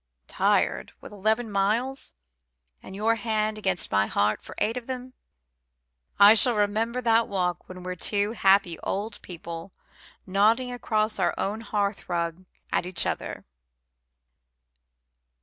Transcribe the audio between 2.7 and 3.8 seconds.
and your hand